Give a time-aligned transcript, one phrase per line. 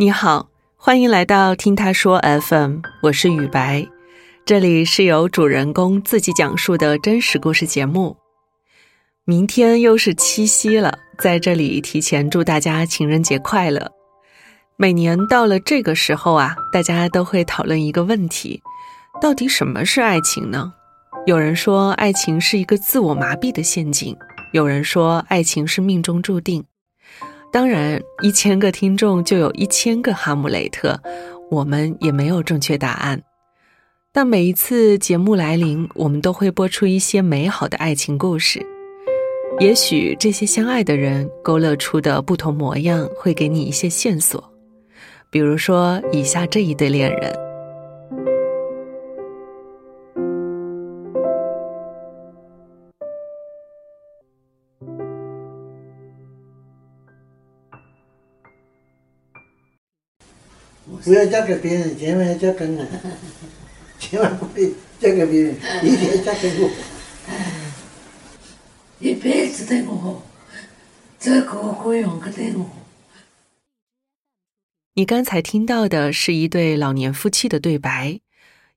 [0.00, 3.86] 你好，欢迎来到听他说 FM，我是雨白，
[4.46, 8.16] 这里是由主人公自己讲述的真实故事节目。
[9.26, 13.92] 明天又是七夕了，在这里提前祝大家情人节快乐。
[14.78, 18.62] 每年到了这个时候啊，大家都会讨论一个问题：
[19.20, 20.72] 到底什么是爱情呢？
[21.26, 24.16] 有人说爱情是一个自我麻痹的陷阱，
[24.54, 26.64] 有人说爱情是命中注定。
[27.52, 31.00] 当然，一千个听众就有一千个哈姆雷特，
[31.50, 33.20] 我们也没有正确答案。
[34.12, 38.64] 但每一次节目来临，我们都会播出一些美好的爱情故事。
[39.58, 44.42] 也许这些相爱的人勾勒出的不同模样，会给你一些线索。
[45.28, 47.49] 比如说，以下这一对恋人。
[61.10, 62.86] 不要嫁给别人，千万要嫁给我，
[63.98, 66.70] 千万不可以嫁给别人，一定要嫁给我。
[69.00, 70.22] 一辈子对我好，
[71.18, 72.64] 这个会用个对我。
[74.94, 78.20] 你刚才听到的是一对老年夫妻的对白，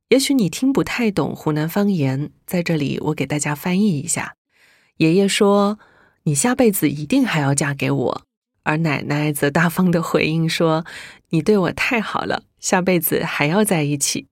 [0.09, 4.33] 也许你听不太懂湖南方言，在这里我给大家翻译一下。
[4.97, 5.77] 爷爷说
[6.25, 8.23] ：“你下辈子一定还要嫁给我。”
[8.63, 10.85] 而奶奶则大方的回应说
[11.29, 14.27] ：“你对我太好了，下辈子还要在一起。”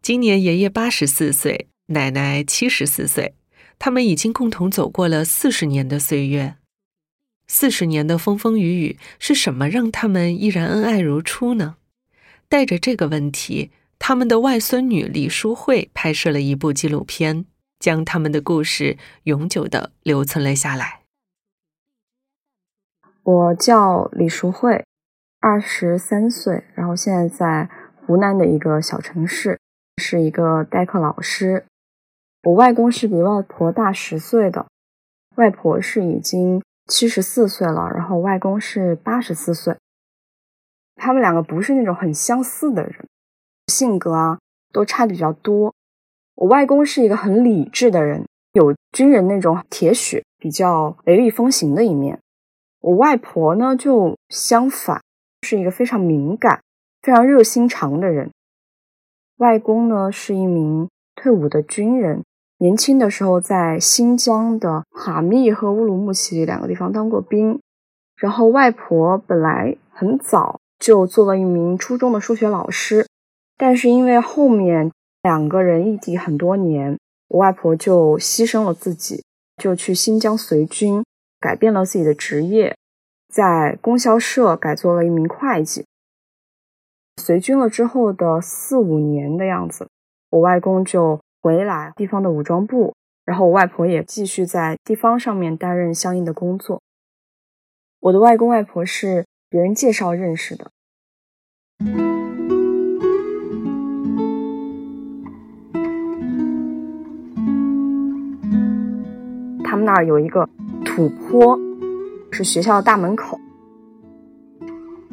[0.00, 3.34] 今年爷爷八十四岁，奶奶七十四岁。
[3.78, 6.56] 他们已经共同走过了四十年的岁月，
[7.46, 11.76] 四十年的风风雨雨，是什么让他们依然恩爱如初呢？
[12.46, 17.46] 带着这个问题，他们的外孙女李淑慧拍摄了一部纪录片，
[17.78, 20.99] 将他们的故事永久的留存了下来。
[23.30, 24.84] 我叫李淑慧，
[25.38, 29.56] 二十三岁，然后现在在湖南的一个小城市，
[29.98, 31.64] 是一个代课老师。
[32.42, 34.66] 我外公是比外婆大十岁的，
[35.36, 39.76] 外婆是已经七十四岁了，然后外公是八十四岁。
[40.96, 43.06] 他们两个不是那种很相似的人，
[43.68, 44.40] 性格啊
[44.72, 45.72] 都差的比较多。
[46.34, 52.18] 我外公是一个很理智的人，有军人那种铁血、比较雷厉风行的一面。
[52.80, 55.02] 我外婆呢就相反，
[55.42, 56.60] 是一个非常敏感、
[57.02, 58.30] 非常热心肠的人。
[59.36, 62.22] 外公呢是一名退伍的军人。
[62.58, 67.58] 年轻的时候，在新疆的哈密和乌鲁木齐两个地方当过兵。
[68.16, 73.06] 然后外婆本来很早就做了一名初中的数学老师，
[73.56, 74.92] 但是因为后面
[75.22, 76.98] 两个人异地很多年，
[77.28, 79.24] 我外婆就牺牲了自己，
[79.56, 81.02] 就去新疆随军，
[81.40, 82.76] 改变了自己的职业，
[83.28, 85.86] 在供销社改做了一名会计。
[87.16, 89.88] 随军了之后的四五年的样子，
[90.28, 91.20] 我外公就。
[91.42, 96.82] 回来地方的武装部，然后我外婆也继续在地方上面担任相应的工作。
[97.98, 100.70] 我的外公外婆是别人介绍认识的。
[109.64, 110.46] 他们那儿有一个
[110.90, 111.56] 土坡，
[112.32, 113.38] 是学校的大门口。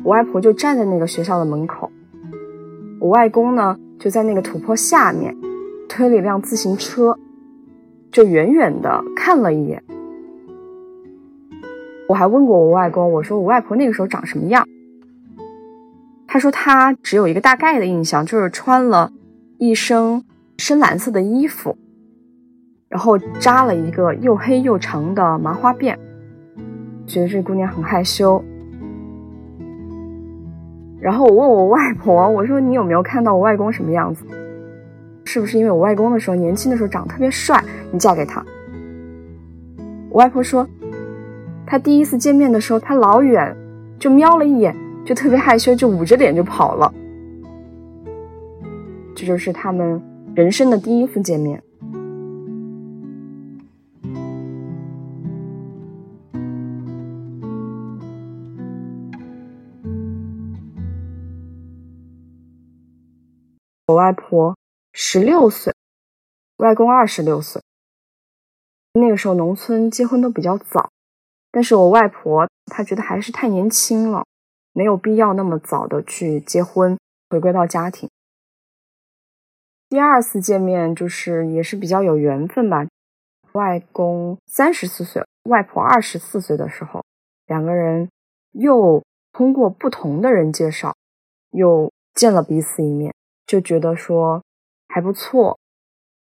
[0.03, 1.91] 我外婆就站在那个学校的门口，
[2.99, 5.35] 我外公呢就在那个土坡下面。
[5.87, 7.17] 推了一辆自行车，
[8.11, 9.81] 就远远的看了一眼。
[12.09, 14.67] 我还问过我外公，我说我外婆那个时候长什么样？
[16.27, 19.11] 他说他只有一个大概的印象，就是穿了
[19.59, 20.23] 一身
[20.57, 21.77] 深蓝色的衣服，
[22.89, 25.95] 然后扎了一个又黑又长的麻花辫，
[27.05, 28.43] 觉得这姑娘很害羞。
[30.99, 34.25] 然后我问我外婆，我说你有没有看到我外公什么样子？
[35.25, 37.61] 是不是因为我外公的时候年轻的时候长得特别帅，
[37.91, 38.43] 你嫁给他？
[40.09, 40.65] 我外婆说，
[41.65, 43.55] 他第一次见面的时候，他老远
[43.99, 44.73] 就瞄了一眼，
[45.05, 46.91] 就特别害羞，就捂着脸就跑了。
[49.13, 50.01] 这就是他们
[50.33, 51.61] 人生的第一次见面。
[63.87, 64.55] 我外婆。
[64.99, 65.73] 十六岁，
[66.57, 67.61] 外公二十六岁。
[68.93, 70.89] 那个时候农村结婚都比较早，
[71.51, 74.25] 但是我外婆她觉得还是太年轻了，
[74.73, 76.97] 没有必要那么早的去结婚，
[77.29, 78.09] 回归到家庭。
[79.87, 82.87] 第二次见面就是也是比较有缘分吧。
[83.51, 87.05] 外公三十四岁，外婆二十四岁的时候，
[87.45, 88.09] 两个人
[88.53, 90.95] 又通过不同的人介绍，
[91.51, 93.13] 又见了彼此一面，
[93.47, 94.43] 就觉得说
[94.89, 95.57] 还不错，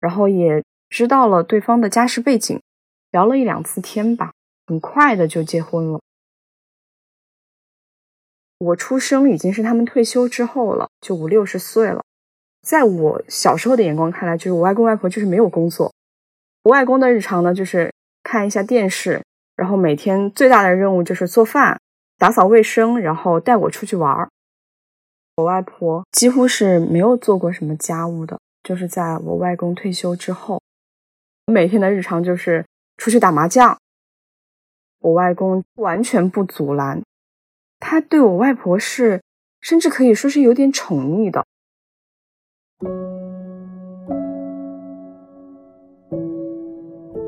[0.00, 2.62] 然后也知道了对方的家世背景，
[3.10, 4.32] 聊了一两次天吧，
[4.66, 6.00] 很快的就结婚了。
[8.58, 12.02] 我出生已经是他们退休之后了，就五六十岁了。
[12.62, 15.92] 在我小时候的眼光看来，就是我外公外婆就是没有工作。
[16.62, 19.22] 我外公的日常呢，就是看一下电视，
[19.56, 21.80] 然后每天最大的任务就是做饭、
[22.18, 24.30] 打扫卫生，然后带我出去玩儿。
[25.36, 30.62] 我外婆几乎是没有做过什么家务的，就是在我外公退休之后，
[31.46, 32.64] 我每天的日常就是
[32.96, 33.76] 出去打麻将。
[35.00, 37.02] 我外公完全不阻拦。
[37.78, 39.20] 他对我外婆是，
[39.60, 41.44] 甚至可以说是有点宠溺的。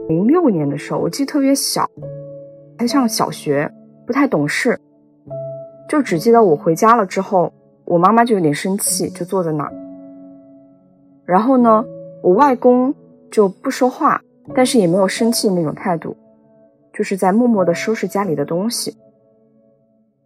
[0.08, 1.86] 零六年的时候，我记得特别小，
[2.78, 3.70] 还上小学，
[4.06, 4.80] 不太懂事，
[5.90, 7.52] 就只记得我回家了之后，
[7.88, 9.72] 我妈妈就有点生气，就坐在那儿。
[11.24, 11.82] 然后呢，
[12.22, 12.94] 我外公
[13.30, 14.20] 就不说话，
[14.54, 16.14] 但是也没有生气的那种态度，
[16.92, 18.94] 就是在默默的收拾家里的东西。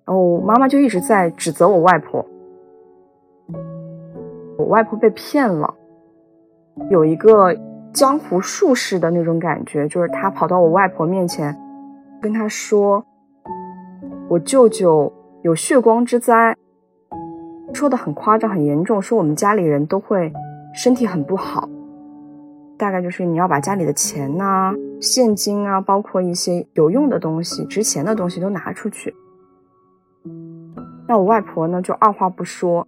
[0.05, 2.27] 然后妈妈就一直在指责我外婆，
[4.59, 5.73] 我外婆被骗了，
[6.91, 7.57] 有一个
[7.93, 11.57] 江湖术士的那种感觉，就是他跑到我外婆面前，
[12.21, 13.05] 跟她说
[14.29, 15.13] ：“我舅舅
[15.43, 16.57] 有血光之灾，
[17.75, 20.33] 说的很夸张很严重，说我们家里人都会
[20.75, 21.69] 身体很不好，
[22.79, 29.15] 大概就是你要把家里的钱呐、现金啊，包括一些有用的东西、值钱的东西都拿出去。”
[31.09, 32.87] 那我外婆呢，就二话不说。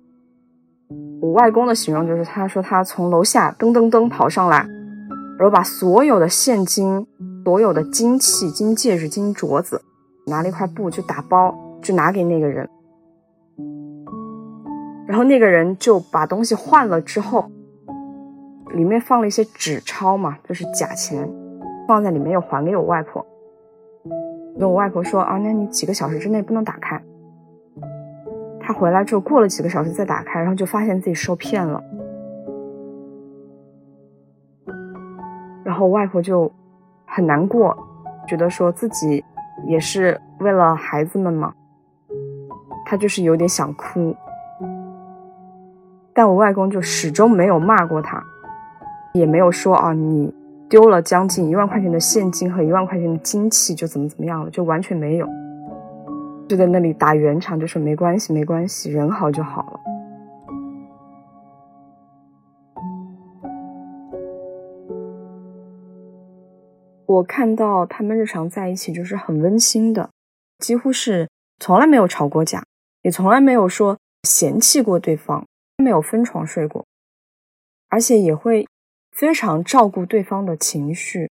[1.21, 4.59] 我外公的形容就是，他说他从楼下噔噔噔跑上来，
[5.39, 7.07] 然后把所有的现金、
[7.45, 9.83] 所有的金器、金戒指、金镯子，
[10.27, 12.69] 拿了一块布就打包，就拿给那个人。
[15.07, 17.51] 然后那个人就把东西换了之后，
[18.75, 21.29] 里面放了一些纸钞嘛，就是假钱，
[21.87, 23.25] 放在里面又还给我外婆。
[24.59, 27.01] 跟我外婆说啊，那你几个小时之内不能打开。
[28.61, 31.83] 他回来之后，过了几个小时再打开，然后就发现自己受骗了。
[35.65, 36.51] 然后外婆就
[37.05, 37.77] 很难过，
[38.27, 39.23] 觉得说自己
[39.67, 41.53] 也是为了孩子们嘛，
[42.87, 44.15] 她就是有点想哭。
[46.15, 48.23] 但我外公就始终没有骂过他，
[49.15, 50.33] 也没有说啊，你
[50.69, 55.29] 丢了将近一万块钱的现金和一万块钱的金器就怎么怎么样了，就完全没有。
[56.49, 59.81] 就在那里打圆场，就说没关系，没关系，人好就好了。
[67.07, 70.11] 我看到他们日常在一起就是很温馨的，
[70.59, 71.29] 几乎是
[71.59, 72.63] 从来没有吵过架，
[73.03, 75.45] 也从来没有说嫌弃过对方，
[75.79, 76.87] 没有分床睡过，
[77.89, 78.67] 而且也会
[79.11, 81.31] 非常照顾对方的情绪。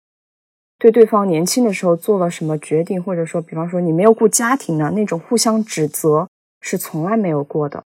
[0.80, 6.30] 对对方年轻的时候做了什么决定，或者说，比方说你没有顾家庭呢，那种互相指责
[6.62, 7.84] 是从来没有过的。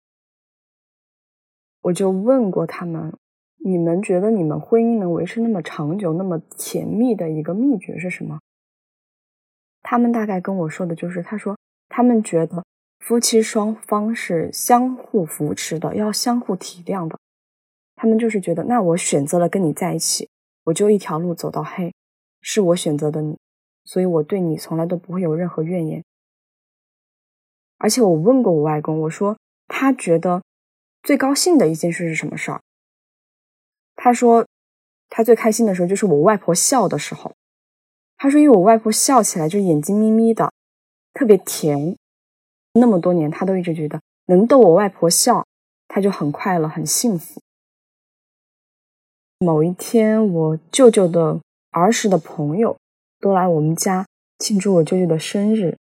[1.81, 3.13] 我就问过他们，
[3.57, 8.39] 你们觉得你们婚姻能维持那么长久、那么甜蜜的一个秘诀是什么？
[9.81, 11.57] 他们大概跟我说的就是，他说
[11.89, 12.63] 他们觉得
[13.00, 17.18] 夫妻双方是相互扶持的，要相互体谅的。
[17.96, 20.30] 他们就是觉得，那我选择了跟你在一起，
[20.66, 21.94] 我就一条路走到黑。
[22.42, 23.38] 是我选择的你，
[23.84, 26.04] 所以我对你从来都不会有任何怨言。
[27.77, 29.38] 而且我问过我外公，我说
[29.68, 30.44] 他觉得
[31.04, 32.62] 最高兴的一件事是什么事儿？
[33.96, 34.46] 他说
[35.10, 37.34] 他最开心的时候就是我外婆笑的时候。
[38.18, 40.54] 他说因为我外婆笑起来就眼睛眯眯的，
[41.13, 41.98] 特别甜。
[42.77, 45.46] 那么多年他都一直觉得能逗我外婆笑，
[45.88, 47.41] 他就很快乐很幸福。
[49.39, 51.39] 某一天我舅舅的。
[51.69, 52.75] 儿时的朋友
[53.19, 54.07] 都来我们家
[54.39, 55.77] 庆祝我舅舅的生日，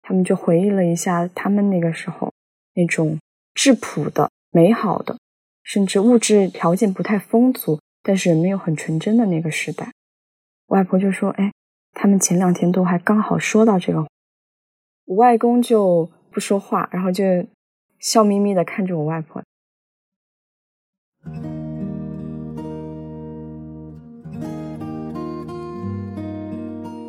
[0.00, 2.32] 他们就回忆了一下他们那个时候
[2.74, 3.18] 那种
[3.52, 5.18] 质朴的、美好的，
[5.64, 9.90] 甚至物质条件不太丰足，但是人们又很纯真的那个时代。
[10.68, 11.52] 外婆就说：“哎，
[11.92, 14.06] 他们前两天都还刚好说到这个。”
[15.06, 17.24] 我外公就不说话，然后就
[17.98, 19.42] 笑眯眯的看着我外婆。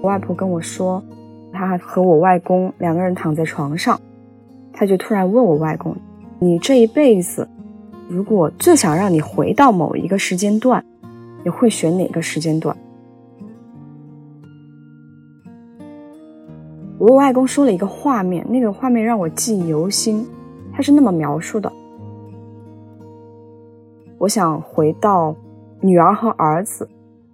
[0.01, 1.01] 我外婆跟我说，
[1.53, 3.99] 她和我外公两个人躺在床上，
[4.73, 5.95] 她就突然问我外公
[6.39, 7.47] ：“你这一辈子，
[8.09, 10.83] 如果最想让你回到某一个时间段，
[11.45, 12.75] 你会选哪个时间段？”
[17.03, 20.25] 我外公说了一个画面，那个画面让我记忆犹新。
[20.71, 21.69] 他是那么描述的：
[24.17, 25.35] 我想回到
[25.81, 26.87] 女儿和儿子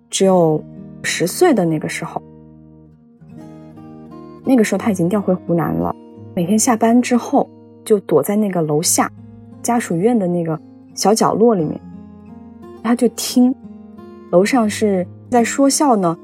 [0.10, 0.60] 只有
[1.04, 2.20] 十岁的那个时候。
[4.44, 5.96] 那个时候他已经调回湖南了，
[6.34, 7.48] 每天下班之后
[7.86, 9.12] 就躲在那个楼下
[9.62, 10.60] 家属院的那个
[10.96, 11.80] 小角落里面，
[12.82, 13.54] 他就听
[14.32, 16.18] 楼上是在说笑呢，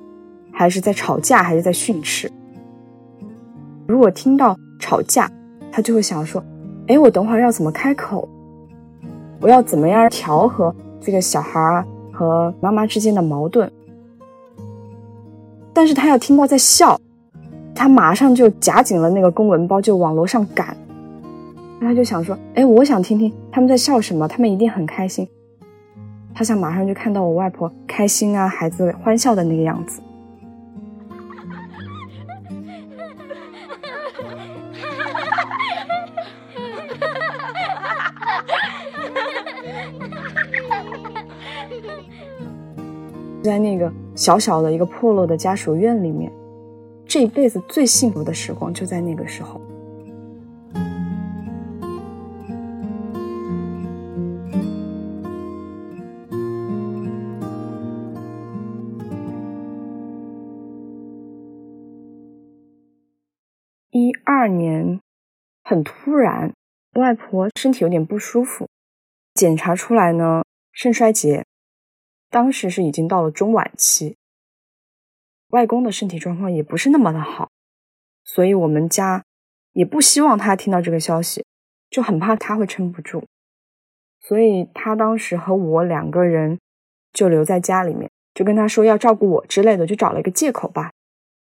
[0.52, 2.32] 还是在吵架，还是在训斥。
[3.88, 5.30] 如果听到吵架，
[5.72, 6.44] 他就会想说
[6.88, 8.28] ：“哎，我等会儿要怎么开口？
[9.42, 13.72] 我要怎么样调和这个小孩和妈妈之间的矛盾？”
[15.72, 17.00] 但是他要听到在笑，
[17.76, 20.76] 他马上就夹紧了那个公文包，就往楼上赶。
[21.82, 25.28] 他就想说：“哎，我想听听他们在笑什么，他们一定很开心。”
[26.34, 30.02] 他想马上就看到我外婆开心啊，孩子欢笑的那个样子。
[43.46, 46.32] 在那个小小的一个破落的家属院里面，
[47.06, 49.62] 这一辈子最幸福的时光就在那个时候。
[63.92, 65.00] 一二年，
[65.64, 66.52] 很突然，
[66.96, 68.68] 外婆身体有点不舒服，
[69.36, 71.46] 检查出来呢肾衰竭。
[72.36, 74.18] 当时是已经到了中晚期，
[75.52, 77.50] 外公的身体状况也不是那么的好，
[78.26, 79.24] 所以我们家
[79.72, 81.46] 也不希望他听到这个消息，
[81.90, 83.24] 就很怕他会撑不住，
[84.20, 86.60] 所以他当时和我两个人
[87.14, 90.92] 就留在家里面，就跟他说要照顾我之类的，就找了一个借口吧。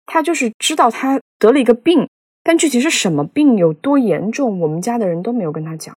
[0.07, 2.09] 他就是知道他得了一个病，
[2.43, 5.97] 但具体是什么病、有多严重，我们家的人都没有跟他讲。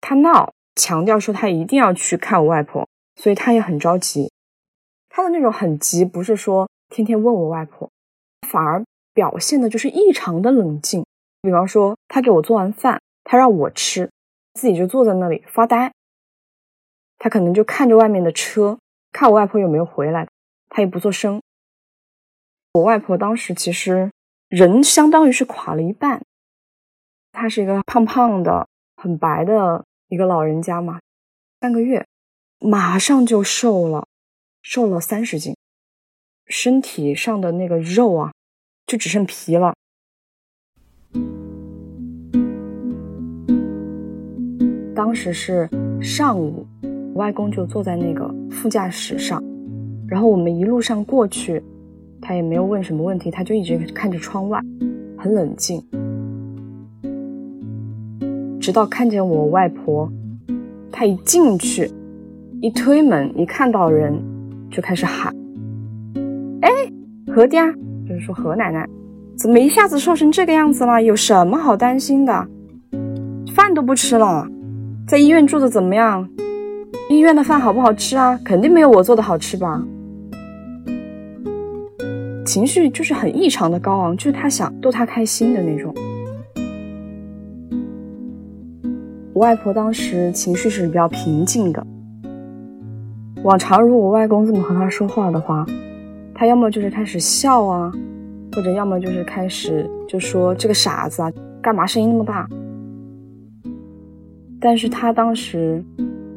[0.00, 2.88] 他闹，强调说他一定要去看我外婆。
[3.16, 4.30] 所以他也很着急，
[5.08, 7.90] 他的那种很急，不是说天天问我外婆，
[8.46, 11.04] 反而表现的就是异常的冷静。
[11.42, 14.10] 比方说，他给我做完饭，他让我吃，
[14.54, 15.92] 自己就坐在那里发呆。
[17.18, 18.78] 他可能就看着外面的车，
[19.12, 20.28] 看我外婆有没有回来，
[20.68, 21.40] 他也不做声。
[22.74, 24.10] 我外婆当时其实
[24.48, 26.22] 人相当于是垮了一半，
[27.32, 31.00] 她是一个胖胖的、很白的一个老人家嘛，
[31.58, 32.05] 半个月。
[32.58, 34.06] 马上就瘦了，
[34.62, 35.54] 瘦了三十斤，
[36.46, 38.32] 身体上的那个肉啊，
[38.86, 39.74] 就只剩皮了。
[44.94, 45.68] 当时是
[46.00, 46.66] 上午，
[47.14, 49.42] 外公就坐在那个副驾驶上，
[50.08, 51.62] 然后我们一路上过去，
[52.22, 54.58] 他也没有问什么问题，他就一直看着窗外，
[55.18, 55.84] 很冷静，
[58.58, 60.10] 直到看见我外婆，
[60.90, 61.92] 他一进去。
[62.66, 64.12] 一推门，一看到人，
[64.72, 65.32] 就开始喊
[66.62, 66.68] ：“哎，
[67.32, 67.62] 何爹，
[68.08, 68.84] 就是说何奶奶，
[69.38, 71.00] 怎么一下子瘦成这个样子了？
[71.00, 72.48] 有什么好担心的？
[73.54, 74.48] 饭都不吃了，
[75.06, 76.28] 在医院住的怎么样？
[77.08, 78.36] 医院的饭好不好吃啊？
[78.44, 79.80] 肯定没有我做的好吃吧？”
[82.44, 85.94] 情绪就是很异常的高昂，就是他想逗他开心的那种。
[89.34, 91.86] 我外婆当时情绪是比较平静的。
[93.46, 95.64] 往常如果外公这么和他说话的话，
[96.34, 97.92] 他要么就是开始笑啊，
[98.52, 101.30] 或者要么就是开始就说这个傻子啊，
[101.62, 102.48] 干嘛声音那么大？
[104.60, 105.80] 但是他当时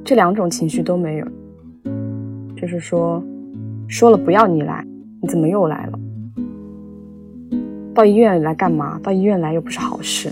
[0.06, 1.26] 这两种情绪都没有，
[2.56, 3.24] 就是说
[3.88, 4.86] 说了不要你来，
[5.20, 6.00] 你怎么又来了？
[7.96, 9.00] 到医院来干嘛？
[9.02, 10.32] 到医院来又不是好事。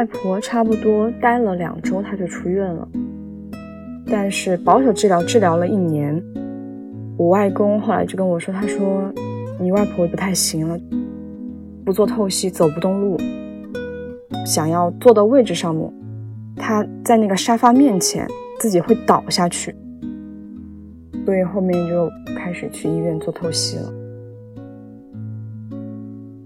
[0.00, 2.88] 外婆差不多待了两周，她就出院了。
[4.06, 6.18] 但是保守治疗治疗了一年，
[7.18, 9.12] 我外公后来就跟我说：“他说
[9.60, 10.80] 你外婆不太行了，
[11.84, 13.18] 不做透析，走不动路，
[14.46, 15.92] 想要坐到位置上面，
[16.56, 18.26] 他在那个沙发面前
[18.58, 19.74] 自己会倒下去。
[21.26, 23.92] 所以后面就开始去医院做透析了。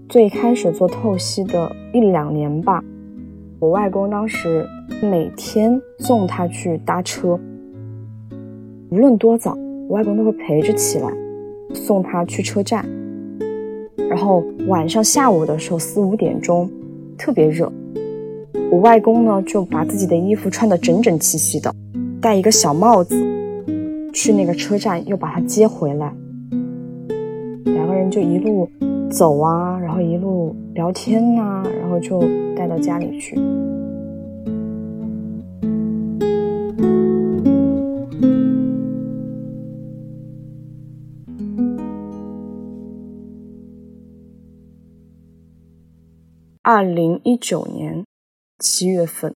[0.09, 2.83] 最开始做透析的一两年吧。”
[3.65, 4.63] 我外公当时
[5.01, 7.39] 每天送他去搭车，
[8.91, 9.57] 无论多早，
[9.89, 11.11] 我外公都会陪着起来，
[11.73, 12.85] 送他去车站。
[14.07, 16.69] 然后晚上下午的时候四五点钟，
[17.17, 17.71] 特别热，
[18.69, 21.73] 我外公呢就把自己的衣服穿得整整齐齐的，
[22.21, 23.15] 戴一个小帽子，
[24.13, 26.13] 去那个车站又把他接回来。
[27.63, 28.69] 两个人就一路
[29.09, 32.19] 走啊，然后一路聊天呐、然后就
[32.53, 33.37] 带到家里去。
[46.61, 48.03] 二零一九年
[48.59, 49.33] 七月份，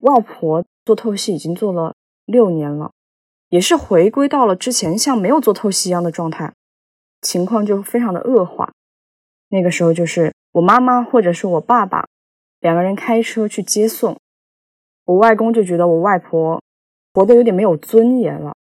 [0.00, 1.94] 外婆做透析已经做了
[2.26, 2.92] 六年了，
[3.48, 6.52] 也是回归到了之前像没有做透析一样的状态，
[7.22, 8.74] 情况就非常的恶化。
[9.48, 12.06] 那个时候就是我妈妈或者是我爸爸
[12.60, 14.16] 两个人开车去接送，
[15.04, 16.62] 我外公就觉得我外婆
[17.14, 18.54] 活得有点没有尊严了，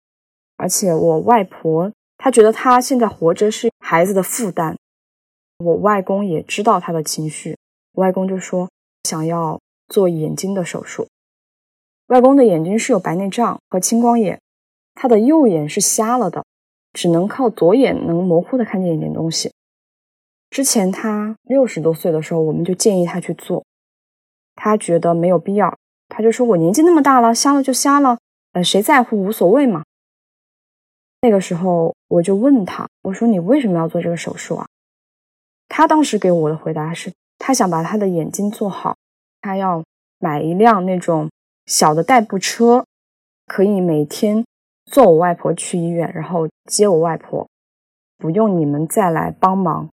[0.58, 4.76] 而且我外婆她觉得她现在活着是孩子的负担，
[5.60, 7.58] 我外公也知道她的情绪。
[7.94, 8.70] 外公就说
[9.04, 11.08] 想要做眼睛的手术。
[12.08, 14.42] 外公的眼睛是有白内障和青光眼，
[14.96, 16.44] 他的右眼是瞎了的，
[16.92, 19.52] 只能靠左眼能模糊的看见一点东西。
[20.54, 23.66] 之前他六十多岁的时候，我们就建议他去做，
[24.54, 25.76] 他觉得没有必要，
[26.10, 28.20] 他就说我年纪那么大了，瞎了就瞎了，
[28.52, 29.84] 呃，谁在乎，无所谓嘛。
[31.22, 34.68] 那个时候我就问他，我说你为什么要做这个手术啊？
[35.68, 37.12] 他当时给我的回答是。
[37.40, 38.96] 他想把他的眼睛做好，
[39.42, 39.84] 他要
[40.20, 41.32] 买一辆那种
[41.66, 42.86] 小的代步车，
[43.48, 44.46] 可以每天
[44.86, 47.50] 送我外婆去医院，然后接我外婆，
[48.20, 49.90] 不用你们再来帮忙。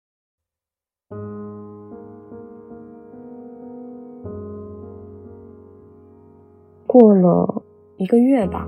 [6.97, 7.61] 过了
[7.97, 8.65] 一个月吧，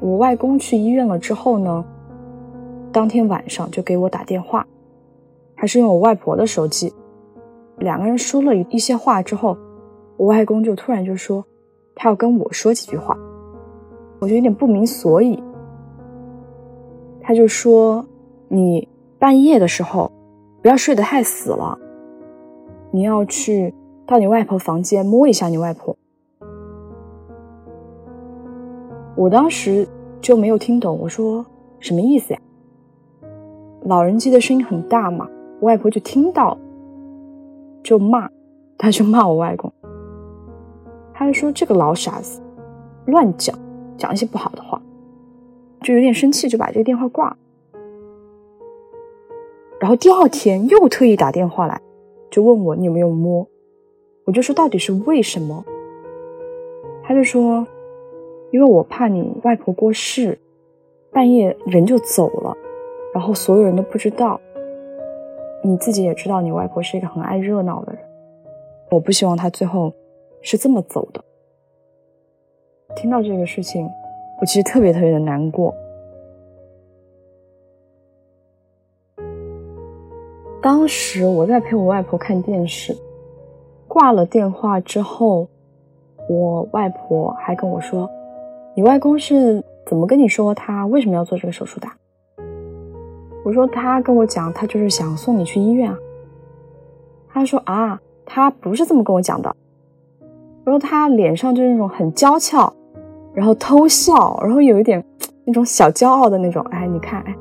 [0.00, 1.84] 我外公去医院了之后呢，
[2.90, 4.66] 当天晚上就给我打电话，
[5.54, 6.90] 还是用我外婆的手机。
[7.76, 9.54] 两个人说了一些话之后，
[10.16, 11.44] 我外公就突然就说，
[11.94, 13.14] 他要跟我说几句话，
[14.18, 15.38] 我就有点不明所以。
[17.20, 18.06] 他就说
[18.48, 18.88] ：“你
[19.18, 20.10] 半夜的时候
[20.62, 21.78] 不要睡得太死了，
[22.92, 23.74] 你要去
[24.06, 25.94] 到你外婆房间摸一下你外婆。”
[29.16, 29.88] 我当时
[30.20, 31.44] 就没有听懂，我说
[31.80, 32.40] 什么意思呀？
[33.84, 35.28] 老人机的声音很大嘛，
[35.60, 36.56] 我外婆就听到。
[37.82, 38.28] 就骂，
[38.76, 39.72] 他就骂我外公，
[41.14, 42.42] 他就说这个老傻子，
[43.04, 43.56] 乱讲，
[43.96, 44.82] 讲一些不好的话，
[45.82, 47.36] 就有点生气，就把这个电话挂了。
[49.78, 51.80] 然后第二天又特意打电话来，
[52.28, 53.46] 就问我你有没有摸，
[54.24, 55.64] 我就说到底是为什么，
[57.04, 57.64] 他就说，
[58.52, 60.38] 因为我怕你外婆过世，
[61.12, 62.56] 半夜人就走了，
[63.12, 64.40] 然后所有人都不知道。
[65.62, 68.00] 你自己也知道，你外婆是一个很爱热闹的人。
[68.90, 69.92] 我不希望她最后
[70.40, 71.24] 是这么走的。
[72.94, 73.88] 听到这个事情，
[74.40, 75.74] 我其实特别特别的难过。
[80.62, 82.96] 当时我在陪我外婆看电视，
[83.86, 85.46] 挂了电话之后，
[86.28, 88.08] 我外婆还跟我说
[88.76, 91.88] ：“你外公是怎么跟你说他为什么要做这个手术的？”
[93.42, 95.98] 我说他跟我讲，他就是想送你去医院啊。
[97.30, 99.56] 他说啊，他不是这么跟我讲的。
[100.64, 102.70] 我说他脸上就是那种很娇俏，
[103.32, 105.02] 然后偷笑，然后有一点
[105.46, 106.62] 那种小骄傲的那种。
[106.70, 107.34] 哎，你看，哎，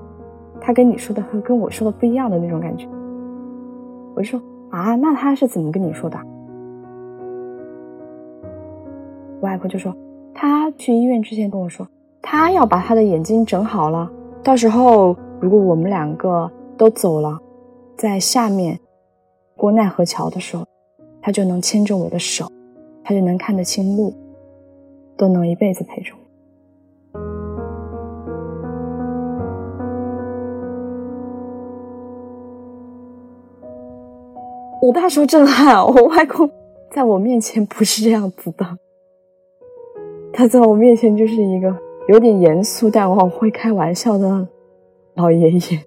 [0.62, 2.88] 他跟你说的和跟我说的不一样的那种感觉。
[4.16, 6.18] 我就说啊，那他是怎么跟你说的？
[9.42, 9.94] 我外婆就说，
[10.36, 11.88] 他去医院之前跟我说，
[12.22, 14.12] 他要把他的眼睛整好了，
[14.44, 15.16] 到时候。
[15.42, 17.38] 如果我们两个都走了，
[17.98, 18.80] 在下面
[19.56, 20.66] 过奈何桥的时候，
[21.22, 22.50] 他就能牵着我的手，
[23.04, 24.14] 他就能看得清路，
[25.18, 26.20] 都能一辈子陪着我。
[34.88, 36.50] 我大受震撼，我外公
[36.90, 38.66] 在我面前不是这样子的，
[40.38, 41.74] 他在我面前就是一个
[42.10, 44.46] 有点严肃但往往会开玩笑的。
[45.14, 45.80] 老爷爷，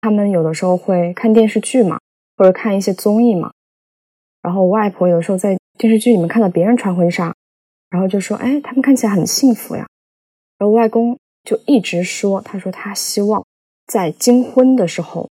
[0.00, 2.00] 他们有的时候会看电视剧嘛，
[2.36, 3.52] 或者看一些综艺嘛。
[4.42, 7.32] 然后我外婆有时候在电视剧里面看到别人穿婚纱，
[7.88, 9.86] 然后就说：“哎，他们看起来很幸福呀。”
[10.58, 13.46] 然后外公就一直说：“他说他希望
[13.86, 15.30] 在金婚的时候。”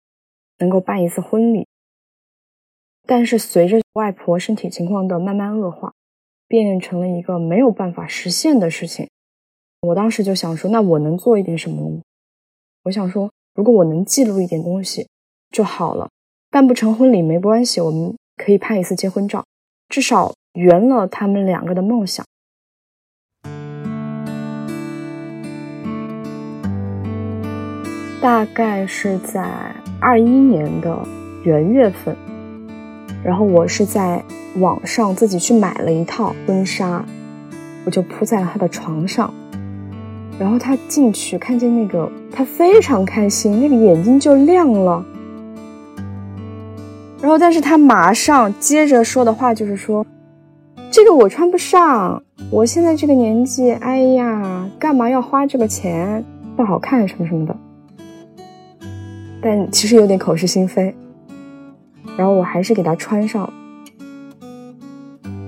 [0.61, 1.65] 能够办一次婚礼，
[3.07, 5.93] 但是随着外婆身体情况的慢慢恶化，
[6.49, 9.07] 变成了一个没有办法实现的事情。
[9.83, 12.01] 我当时就想说，那我能做一点什么呢？
[12.83, 15.07] 我想说，如果我能记录一点东西
[15.49, 16.09] 就好了。
[16.49, 19.45] 办不成婚礼没关系，我们可以拍一次结婚照，
[19.87, 22.25] 至少圆了他们两个的梦想。
[28.21, 29.49] 大概是在
[29.97, 30.97] 二一年的
[31.43, 32.13] 元月份，
[33.23, 34.21] 然后我是在
[34.57, 37.05] 网上自己去买了一套婚纱，
[37.85, 39.33] 我就铺在了他的床上，
[40.37, 45.05] 然后他进去看见那个，他非常开心，那个眼睛就亮了。
[47.21, 50.05] 然后，但是他马上接着说的话就是说
[50.91, 56.21] ：“这个我穿不上，我现在这个年纪，哎呀，干嘛要花这个钱？
[56.57, 57.55] 不好看什么什么的。”
[59.41, 60.93] 但其实有点口是心非，
[62.17, 63.51] 然后我还是给他穿上。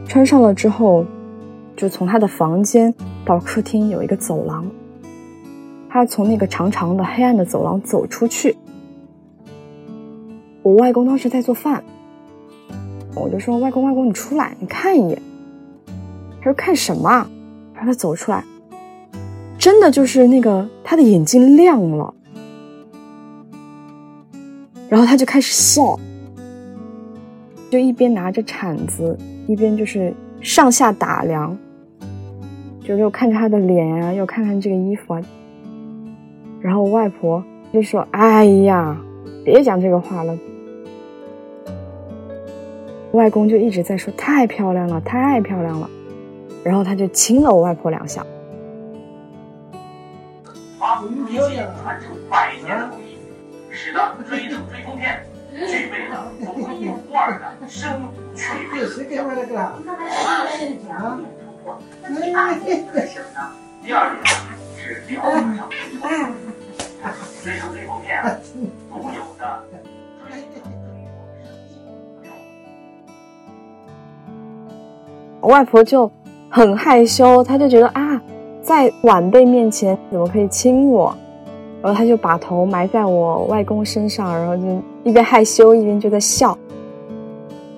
[0.07, 1.05] 穿上了之后，
[1.75, 2.93] 就从他的房间
[3.25, 4.65] 到客厅有一个走廊。
[5.89, 8.55] 他从那个长长的黑暗的走廊走出去。
[10.63, 11.83] 我外公当时在做饭，
[13.13, 15.21] 我就说：“外公，外公，你出来，你看一眼。”
[16.39, 17.09] 他说：“看什么？”
[17.73, 18.43] 然后他走出来，
[19.57, 22.13] 真的就是那个他的眼睛亮了。
[24.91, 25.97] 然后他就开始笑，
[27.69, 31.57] 就一边拿着铲子，一边就是上下打量，
[32.83, 35.21] 就又看着他的脸啊，又看看这个衣服啊。
[36.59, 38.97] 然后外婆就说：“哎呀，
[39.45, 40.37] 别讲这个话了。”
[43.13, 45.89] 外公就一直在说：“太漂亮了，太漂亮了。”
[46.65, 48.25] 然后他就亲了我外婆两下。
[50.77, 51.37] 把武器
[51.81, 52.77] 传承百年
[53.81, 53.83] 艺。
[53.83, 58.85] 使得追藤追风片具备了独一无二的生趣味。
[59.07, 59.33] 第二
[64.15, 64.27] 点
[64.77, 65.73] 是调度上的
[67.43, 68.21] 追藤追风片
[68.91, 69.63] 独有的。
[75.39, 76.11] 我外婆就
[76.51, 78.21] 很害羞，她就觉得啊，
[78.61, 81.17] 在晚辈面前怎么可以亲我？
[81.81, 86.57] 然后他就把头埋在我外公身上，然后就一边害羞一边就在笑。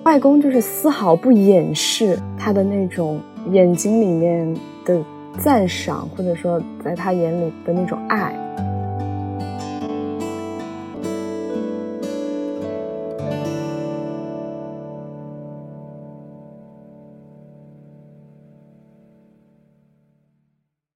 [0.04, 3.18] 外公就是丝毫不掩饰他的那种
[3.50, 5.02] 眼睛里面的
[5.38, 8.38] 赞赏，或者说在他眼里的那种爱。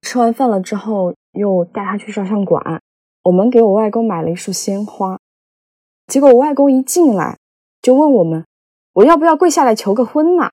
[0.03, 2.79] 吃完饭了之后，又带他去照相馆。
[3.23, 5.19] 我们给我外公买了一束鲜花，
[6.07, 7.37] 结果我外公一进来
[7.81, 8.45] 就问我们
[8.93, 10.49] ：“我要不要跪下来求个婚呐？”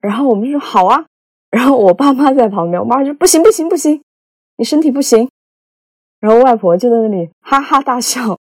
[0.00, 1.06] 然后我们就说：“好啊。
[1.50, 4.02] ”然后我爸妈在旁边，我妈说：“不行不行不行，
[4.56, 5.28] 你身体不行。”
[6.20, 8.38] 然后外婆就在那里哈哈大笑。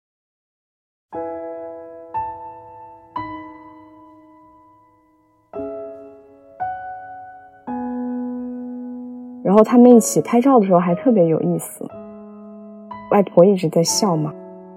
[9.43, 11.88] 然后他们一起拍照的时候还特别有意思。
[13.09, 14.33] 外婆一直在笑嘛，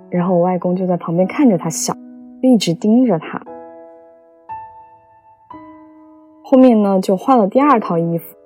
[0.08, 1.96] 然后我外公就在旁边看着她笑，
[2.42, 3.42] 一直盯着她。
[6.42, 8.36] 后面呢，就换了第二套衣服，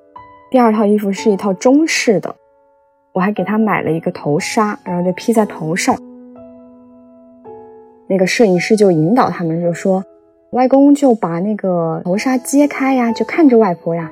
[0.50, 2.34] 第二套衣服是一套中式的，
[3.12, 5.96] 我还给他买了一个头纱，然后就披在头上。
[8.06, 10.04] 那个摄影师就引导他们，就说
[10.52, 14.10] ：“外公就把那个头纱揭开呀，就看着外婆呀。”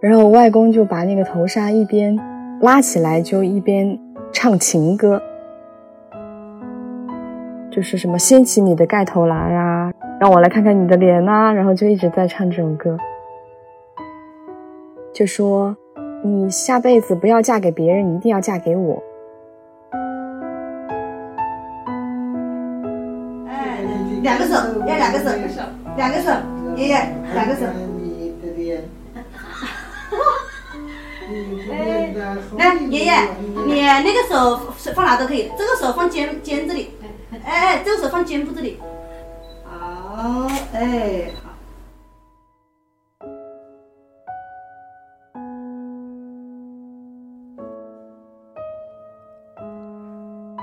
[0.00, 2.18] 然后外公就把那个头纱一边。
[2.64, 3.98] 拉起来就一边
[4.32, 5.20] 唱情歌，
[7.70, 12.96] 就是什么掀起你的盖头来啊，让我来看看你的脸呐，然后就一直在唱这首歌，
[15.12, 15.76] 就说
[16.22, 19.02] 你下辈子不要嫁给别人，你一定要嫁给我。
[23.46, 23.76] 哎，
[24.22, 24.54] 两个手，
[24.86, 25.28] 要两个手，
[25.98, 26.30] 两个手，
[26.76, 26.96] 爷爷，
[27.34, 27.66] 两个手。
[32.58, 33.12] 来，爷爷，
[33.66, 34.60] 你那个手
[34.94, 36.90] 放哪都可以，这个手放肩肩这里，
[37.32, 38.78] 哎哎，这个手放肩部这里。
[39.64, 41.50] 好，哎，好。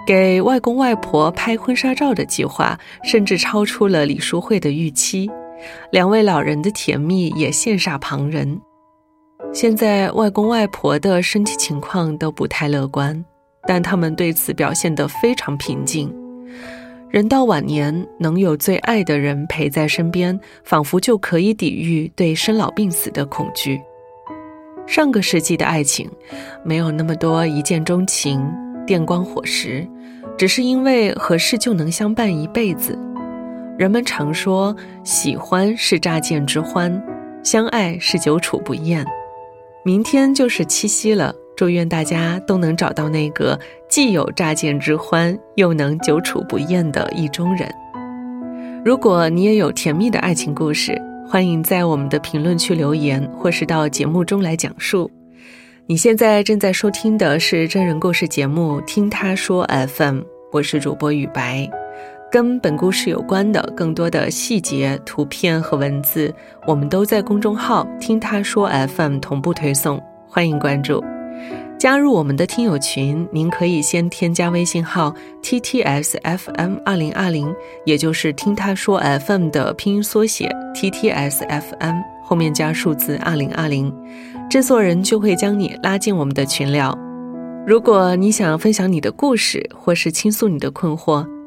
[0.08, 5.30] 给外公外婆拍婚纱照的计划，甚至超出了李淑慧的预期，
[5.92, 8.60] 两位老人的甜蜜也羡煞旁人。
[9.54, 13.24] 现在外公外婆的身体情况都不太乐观，
[13.68, 16.14] 但他们对此表现得非常平静。
[17.10, 23.82] 人到晚年，能有最爱的人陪在身边，仿佛就可以抵御对生老病死的恐惧。
[24.88, 26.10] 上个世纪的爱情，
[26.64, 28.42] 没有那么多一见钟情、
[28.88, 29.86] 电光火石，
[30.38, 32.98] 只是因为合适就能相伴一辈子。
[33.78, 37.04] 人们常说，喜欢是乍见之欢，
[37.44, 39.06] 相爱是久处不厌。
[39.84, 47.68] 明天就是七夕了，祝愿大家都能找到那个既有乍见之欢，又能久处不厌的意中人。
[48.86, 50.96] 如果你也有甜蜜的爱情故事，
[51.28, 55.10] 欢迎在我们的评论区留言，或是到节目中来讲述。
[55.88, 60.20] 你现在正在收听的是真人故事节目《听他说 FM》，
[60.52, 61.81] 我是主播雨白。
[62.32, 66.34] 跟本故事有关的更多的细节、图片和文字，
[66.66, 71.04] 我们都在公众号“听他说 FM” 同步推送，欢迎关注。
[71.78, 75.14] 加入我们的听友群，您可以先添加微信号
[75.44, 77.54] “ttsfm 二零二零”，
[77.86, 83.94] 也就是“听他说 FM” 的拼音缩写 “ttsfm”，后面加数字二零二零，
[84.50, 86.98] 制作人就会将你拉进我们的群聊。
[87.68, 91.28] 如果你想分享你的故事，或是倾诉你的困惑，